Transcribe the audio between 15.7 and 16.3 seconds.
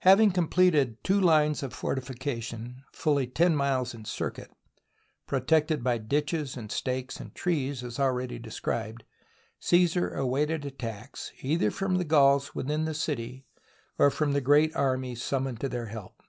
their help.